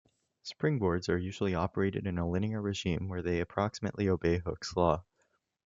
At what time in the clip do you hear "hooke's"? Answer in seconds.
4.39-4.75